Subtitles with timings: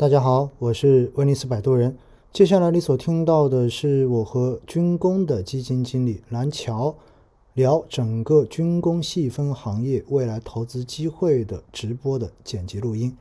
[0.00, 1.98] 大家好，我是威尼斯摆渡人。
[2.32, 6.94] 接下来你所听到的是我和军工的基金经理蓝桥
[7.54, 13.16] 聊整个军工细分行业未来投资机会的直播的剪辑录音。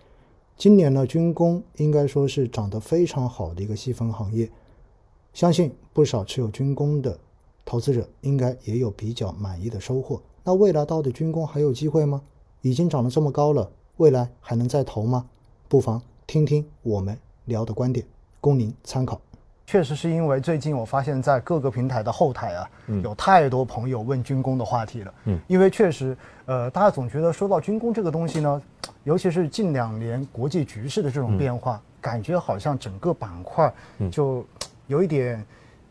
[0.56, 4.48] 今年呢，军工应该说是涨得非常好的一个细分行业，
[5.34, 7.18] 相信不少持有军工的
[7.66, 10.22] 投资者应该也有比较满意的收获。
[10.44, 12.22] 那未来到底军工还有机会吗？
[12.62, 15.28] 已经涨得这么高了，未来还能再投吗？
[15.68, 18.06] 不妨听听我们聊的观点，
[18.42, 19.20] 供您参考。
[19.66, 22.70] 确实是因为最近我发现，在各个平台的后台啊，
[23.02, 25.14] 有太多朋友问军工的话题了。
[25.24, 28.62] 嗯，因为确实，呃，大家总觉得说到军工这个东西呢，
[29.06, 33.74] 尤其是近两年国际局势的这种变化，感觉好像整个板块
[34.12, 34.46] 就
[34.88, 35.42] 有一点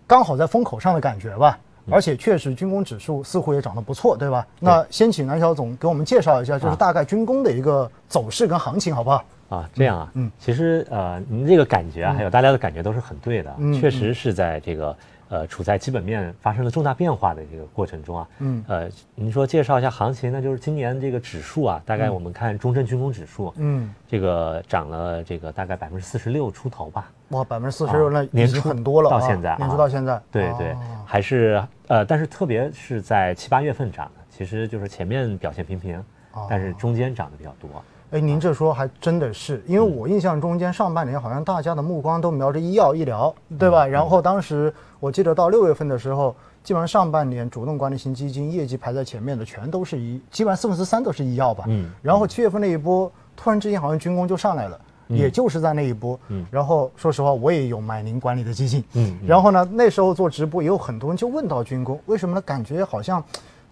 [0.06, 1.58] 刚好在风口上的感觉吧。
[1.90, 4.46] 而且确实，军工指数似乎也涨得不错，对吧？
[4.60, 9.24] 那先请南小总给我们介绍一下，就是大概军工的一个走势跟行情，好不好？
[9.48, 14.96] 啊，这样啊，嗯，其实呃，您这个感觉啊，还有大家的感觉都是很对的，确实是在这个
[15.28, 27.10] 呃处在基本面发生了重大变化的这个过程中啊，嗯，呃，您说介绍一下行情，那就是今年这个指数啊，大概我们看中证军工指数，嗯，这个涨了这个大概百分之四十六出头吧。
[27.30, 36.02] 哇，百分之四十六，那年初很多了，到现在，年初到现在，对对，还是呃，但是特别是在七八月份涨的，其实就是前面表现平平，
[36.48, 37.68] 但是中间涨的比较多。
[38.12, 43.84] 哎，您这说还真的是，因为我印象中间上半年好像大家的目光都瞄着医药医疗，对吧？
[43.84, 51.64] 然后当时我记得到六月份的时候，基本上上半年主动管理型基金业绩排在前面的全都是医，基本上四分之三都是医药吧。
[51.66, 51.90] 嗯。
[52.00, 56.16] 然后七月份那一波，突然之间好像军工就上来了，也就是在那一波。
[56.28, 56.46] 嗯。
[56.48, 58.84] 然后说实话，我也有买您管理的基金。
[58.92, 59.18] 嗯。
[59.26, 62.40] 然后呢，那时候做直播也有很多人就问到军工，为什么呢？
[62.40, 63.22] 感觉好像。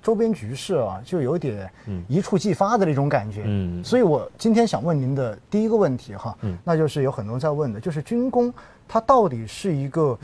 [0.05, 1.69] 周边局势啊，就有点
[2.07, 3.43] 一触即发的那种感觉。
[3.47, 8.53] 嗯，所以我今天想问您的第一个问题哈，嗯，那就是有很多人在问的，就是军工
[8.87, 10.17] 它到底是一个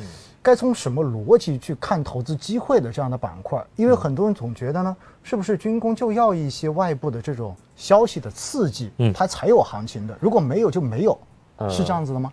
[0.42, 3.58] 该从什么逻辑去看投资机会的这样的板块？
[3.74, 10.14] 因为很多人总觉得呢，是不是军工就要一些外部的这种消息的刺激，嗯，它才有行情的？
[10.20, 11.18] 如果没有就没有，
[11.70, 12.30] 是这样子的吗？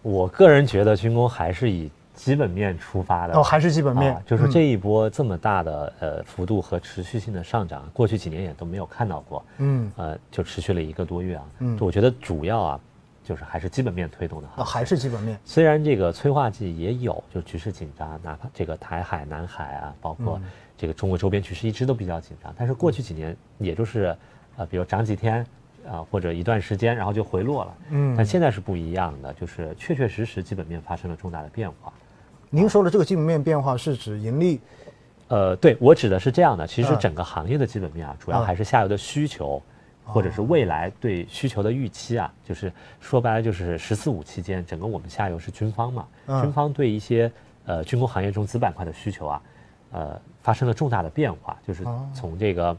[0.00, 1.90] 我个人觉得军工还是以。
[2.16, 3.34] 基本面出发的。
[3.34, 12.80] 哦，还是基本面，就是这一波这么大的呃幅度和持续性的上涨，过去几年也都没有看到过，嗯，呃，就持续了一个多月啊，嗯，我觉得主要啊，
[13.22, 15.38] 就是还是基本面推动的，啊，还是基本面。
[15.44, 20.40] 虽然这个催化剂也有，就局势紧张，哪怕这个台海、南海啊，包括
[20.76, 24.16] 这个中国周边局势一直都比较紧张，但是过去几年也就是，
[24.56, 25.46] 呃，比如涨几天
[25.88, 31.92] 啊，或者一段时间，然后就回落了，嗯，但现在是不一样的，就是确确实实基本面发生了重大的变化。
[32.50, 34.60] 您说的这个基本面变化是指盈利？
[35.28, 36.64] 呃，对我指的是这样的。
[36.66, 39.60] 其实整个行业的基本面啊，主要还是下游的需求，
[40.04, 42.32] 或者是未来对需求的预期啊。
[42.44, 46.06] 就是说白了，就是“十四五”期间，整个我们下游是军方嘛，
[46.40, 47.30] 军方对一些
[47.64, 49.42] 呃军工行业中子板块的需求啊，
[49.90, 51.58] 呃，发生了重大的变化。
[51.66, 51.82] 就是
[52.14, 52.76] 从这个，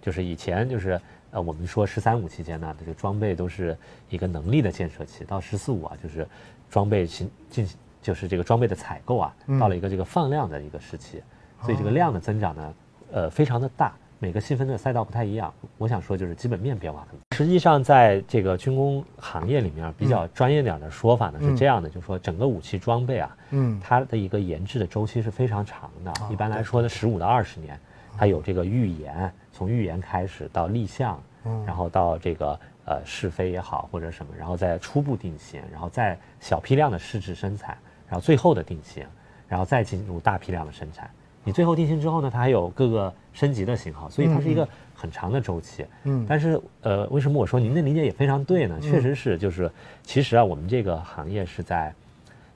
[0.00, 1.00] 就是以前就是
[1.32, 3.76] 呃我们说“十三五”期间呢，这个装备都是
[4.08, 6.24] 一个能力的建设期，到“十四五”啊，就是
[6.70, 7.76] 装备进进行。
[8.04, 11.22] 就是这个装备的采购啊，到了一个这个放量的一个时期，
[11.62, 12.74] 所以这个量的增长呢，
[13.12, 13.94] 呃，非常的大。
[14.18, 15.52] 每个细分的赛道不太一样。
[15.78, 17.36] 我想说就是基本面变化很大。
[17.36, 26.12] 实际上，在这个军工行业里面，比较专业点的说法呢是这样的，就是说整个武器装备啊，嗯，它的一个研制的周期是非常长的。
[26.30, 27.78] 一般来说呢，十五到二十年，
[28.18, 31.18] 它有这个预研，从预研开始到立项，
[31.66, 32.60] 然后到这个。
[32.86, 37.78] 呃，试飞也好，或者什么，然后再初步定型，然后再小批量的试制生产，
[38.08, 39.04] 然后最后的定型，
[39.48, 41.10] 然后再进入大批量的生产。
[41.42, 45.86] 你最后定型之后呢，它还有各个升级的型号，所以它是一个很长的周期。
[46.04, 46.24] 嗯。
[46.28, 48.78] 但是呃，为什么我说您的理解也非常对呢？
[48.80, 49.70] 确实是，就是
[50.02, 51.92] 其实啊，我们这个行业是在，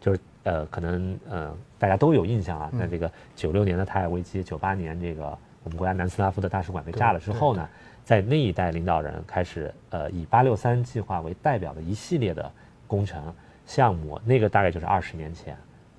[0.00, 7.68] 就是呃，可能呃，大家都有印象啊，在这个九六年的台海危机，九八年这个我们国家南斯拉夫的大使馆被炸了之后呢。
[8.04, 12.50] 在那一代领导人开始，呃，以八六三计划为代表的一系列的
[12.86, 13.22] 工程
[13.68, 15.54] 项目，那个大概就是二十年前，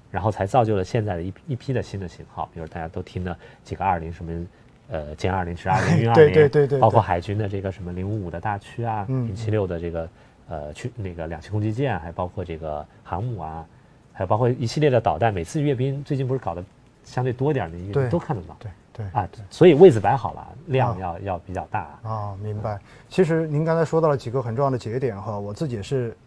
[0.10, 4.48] 然后才造就了现在的一一批的新的型号，比如大家都听的几个二零什么，
[4.90, 10.10] 呃，歼二零、 是二零、运二零，对对对对，包括海军的这个什么零五五的大驱啊，零七六的这个
[10.50, 13.64] 呃驱那个两栖攻击舰，还包括这个航母啊，
[14.12, 16.64] 还有包括一系列的导弹，每次阅兵最近不是搞得
[17.04, 18.58] 相对多点的阅兵都看得到。
[18.60, 18.72] 对。
[18.92, 22.36] 对啊，所以位置摆好了，量要要比较大啊。
[22.44, 22.78] 明白。
[23.08, 26.18] 其实您刚才说到了几个很重要的节点哈，我自己也是感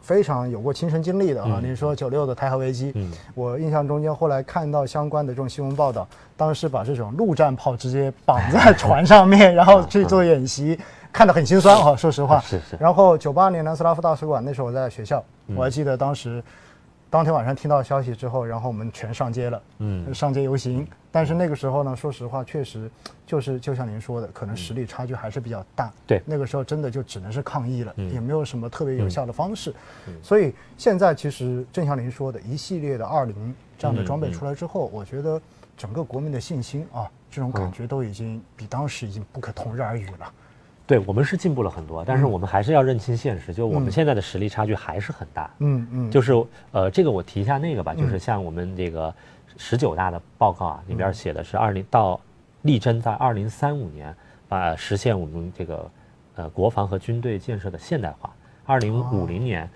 [0.00, 1.60] 非常有过亲身经历的啊。
[1.62, 6.06] 您说九六的台海危机，嗯，我印象中间后来看到相关的这种新闻报道，
[6.36, 10.78] 当时把这种陆战炮直接绑在船上面， 然后去做演习，
[11.12, 12.40] 看得很心酸啊，说实话。
[12.40, 12.76] 是是。
[12.78, 15.22] 然后九八年南斯拉夫大使馆那时候我在学校，
[15.54, 16.42] 我还记得当时。
[17.10, 20.86] 当天晚上听到消息之后，然后我们全上街了，嗯，上街游行。
[21.10, 22.88] 但是那个时候呢，说实话，确实
[23.26, 25.92] 就是就像您说的，可能实力差距还是比较大。
[26.06, 29.74] 对，那个时候真的就只能是抗议了，也没有什么特别有效的方式。
[30.22, 35.40] 所以现在其实正像您说的，一系列的二零这样的装备出来之后，我觉得
[35.76, 40.32] 整个国民的信心啊，这种感觉都已经比当时已经不可同日而语了。
[40.90, 45.48] 对我们是进步了很多，但是我们还是要认清现实，就我们现在的实力差距还是很大。
[45.60, 46.32] 嗯嗯，就是
[46.72, 48.18] 呃，这个我提一下那个吧，就是。
[48.18, 49.14] 像我们这个
[49.56, 52.20] 十九大的报告啊，里边写的是二零到
[52.62, 54.12] 力争在二零三五年
[54.48, 55.90] 把实现我们这个
[56.34, 58.34] 呃国防和军队建设的现代化，
[58.66, 59.70] 二零五零年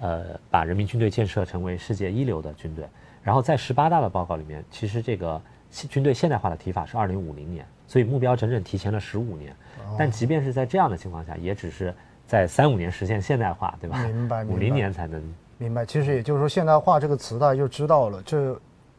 [0.00, 2.84] 呃把人民军队建设成为世界一流的军队。
[3.22, 9.54] 然后在十八大的报告里面，其实这个军队现代化的提法是二零五零年，所以目标整整提前了十五年。
[9.98, 11.94] 但即便是在这样的情况下，也只是
[12.26, 14.02] 在三五年实现现代化，对吧？
[14.04, 15.22] 明白，五零年才能
[15.56, 15.86] 明白。
[15.86, 18.22] 其实也就是说，现代化这个词大家就知道了。
[18.22, 18.52] 这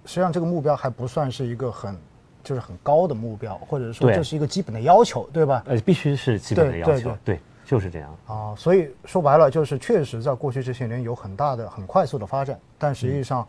[0.05, 1.95] 实际上这个目标还不算是一个很
[2.43, 5.63] 就是很高的目标，或者说这是一个基本的要求，对吧？
[5.67, 8.15] 呃，必须是基本的要求，对，就是这样。
[8.25, 13.47] 啊，所以说白了，就是确实在过去这些年有很大的、很快速的发展，但实际上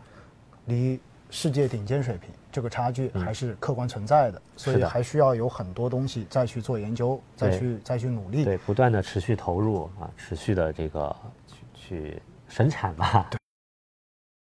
[0.65, 2.29] 离世界顶尖水平。
[2.51, 11.15] 这个差距还是客观存在的，所以还需要有很多东西再去做研究，再去再去努力，对，不断的持续投入啊，持续的这个
[11.47, 13.27] 去去生产吧。
[13.31, 13.40] 对，